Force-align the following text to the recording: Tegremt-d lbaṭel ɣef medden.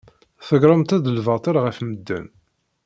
Tegremt-d 0.47 1.05
lbaṭel 1.17 1.55
ɣef 1.65 1.77
medden. 1.87 2.27